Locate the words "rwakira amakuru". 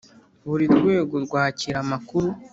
1.25-2.29